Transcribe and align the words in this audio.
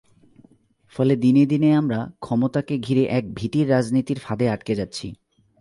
ফলে 0.93 1.13
দিনে 1.15 1.43
দিনে 1.45 1.69
আমরা 1.75 1.99
ক্ষমতাকে 2.19 2.75
ঘিরে 2.77 3.03
এক 3.09 3.25
ভীতির 3.33 3.69
রাজনীতির 3.69 4.19
ফাঁদে 4.19 4.45
আটকে 4.49 4.73
যাচ্ছি। 4.75 5.07